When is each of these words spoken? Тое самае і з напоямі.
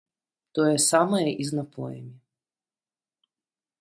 Тое 0.59 0.71
самае 0.91 1.29
і 1.45 1.47
з 1.49 1.59
напоямі. 1.59 2.15